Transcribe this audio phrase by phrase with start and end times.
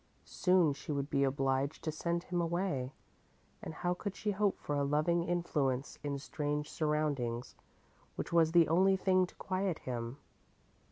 [0.25, 2.91] Soon she would be obliged to send him away,
[3.61, 7.53] and how could she hope for a loving influence in strange surroundings,
[8.15, 10.17] which was the only thing to quiet him?